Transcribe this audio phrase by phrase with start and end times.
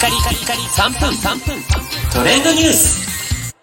[0.00, 1.62] カリカリカリ3分3分。
[2.10, 3.54] トレンドニュース。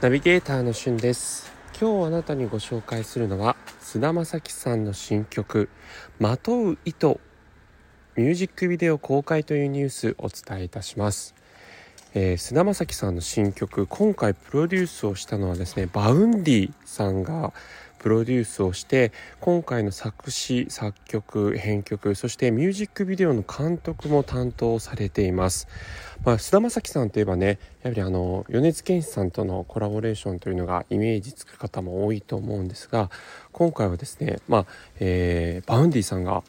[0.00, 1.52] ナビゲーターのしゅんです。
[1.80, 5.70] 今日あなたにご紹介するのは菅田将暉さんの新曲
[6.20, 7.18] 「まとう糸」
[8.14, 11.34] ミュージックビデオ公開というニュースお伝えいたします。
[12.18, 17.52] えー、菅田将暉さんの新曲今回プロデュースをしたのはですね Vaundyさんが
[17.98, 25.68] プロデュースをして今回の作詞作曲編曲そしてミュージックビデオの監督も担当されています、
[26.24, 33.10] まあ、菅田将暉さんといえばねやはりあの米津玄師さんとのコラボレーションというのがイメージつく方も多いと思うんですが
[33.52, 34.66] 今回はですね、まあ
[35.00, 36.42] えー、 Vaundyさんが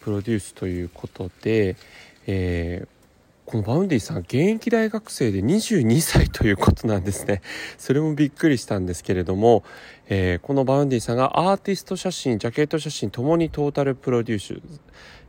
[0.00, 1.76] プロデュースということで、
[2.26, 2.93] えー、
[3.46, 7.42] この Vaundyさん現役大学生で22歳ということなんですね。
[7.76, 9.64] それもびっくりしたんですけれども、
[10.08, 14.60] えー、この Vaundyさんがアーティスト写真ジャケット写真ともにトータルプロデュース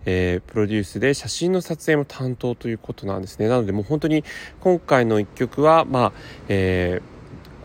[0.05, 3.47] えー、プロデュースで写真の撮影も担当ということなんですね。
[3.47, 4.23] なのでもう本当に
[4.59, 6.13] 今回の一曲はまあ、
[6.47, 7.14] えー、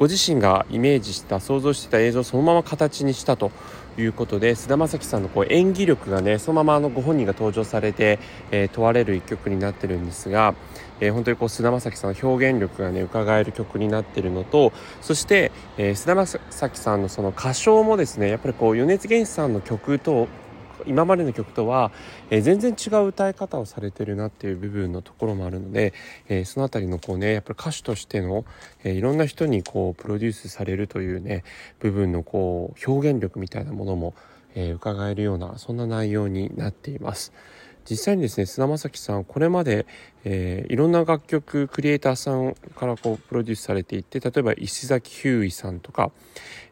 [0.01, 3.53] ご自身がイメージした想像してた映像をそのまま形にしたと
[3.99, 8.19] いうことで菅田将暉さんのこう演技力がねそのままあのご本人が登場されて、
[8.51, 10.55] えー、問われる一曲になってるんですが、
[11.01, 16.39] えー、本当にこう菅田将暉さんの表現力がね伺える曲になってるのとそして、えー、菅田将
[16.71, 20.29] 暉さんのその歌唱もですねやっぱりこう米津玄師さんの曲と
[20.87, 21.93] 今までの曲とは、
[22.31, 25.93] えー、全然違う歌い方をされてるなっていう部分のところもあるので、
[26.29, 28.45] えー、その辺りのこうねやっぱり歌手としての、
[28.85, 31.45] えー、いろんな人にこうプロデュースされるというね
[31.79, 34.15] 部分のこう表現力みたいなものも、
[34.55, 37.33] え伺えるようなそんな内容になっています。
[37.89, 39.87] 実際にですね菅田将暉さんこれまで、
[40.25, 46.11] えー、いろんな楽曲クリエイターさんからこうプロデュースされていて例えば石崎ひゅーいさんとか、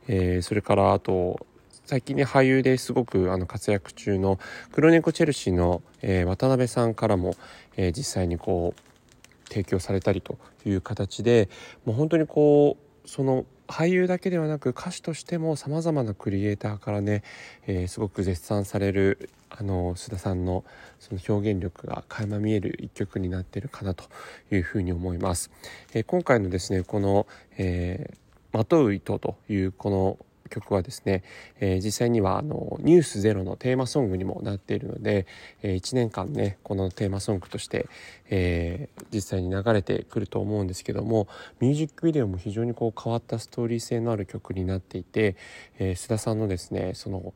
[0.07, 1.47] えー、それからあと
[1.89, 4.39] 最近ね俳優ですごくあの活躍中の
[4.73, 7.35] 黒猫チェルシーの、えー、渡辺さんからも、
[7.79, 11.49] えー、実際にこう提供されたりという形で
[11.87, 17.23] もう本当にこうその俳優だけではなく歌手としてもさまざまなクリエイターからね、
[17.67, 20.67] えー、すごく絶賛されるあの須田さんの
[20.99, 24.05] その表現力が垣間見える一曲になってるかなと
[24.53, 25.51] いうふうに思います。
[25.95, 27.27] えー、今回のですねこの、
[27.57, 31.23] えーまとう糸というこの曲はですね、
[31.61, 35.27] えー、実際にはあの「ニュースゼロのテーマソングにもなっているので、
[35.63, 37.89] えー、1年間ねこのテーマソングとして、
[38.31, 41.29] えー、実際に流れてくると思うんですけども
[41.61, 45.37] ミュージックビデオも非常にこう変わったストーリー性のある曲になっていて、
[45.79, 47.35] え須田さんのですねその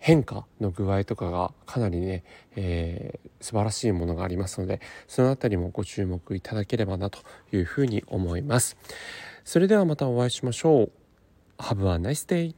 [0.00, 2.24] 変化の具合とかがかなりね、
[2.56, 7.20] えー、素晴らしいものがありますのでその辺りもご注目いただければなと
[7.52, 8.76] いうふうに思います。
[9.44, 10.92] それではまたお会いしましょう。
[11.60, 12.54] Have a nice day.